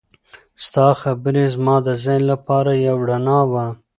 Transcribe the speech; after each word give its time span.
ستا 0.65 0.87
خبرې 1.01 1.43
زما 1.55 1.75
د 1.87 1.89
ذهن 2.03 2.21
لپاره 2.31 2.71
یو 2.87 2.97
رڼا 3.09 3.39
وه. 3.51 3.65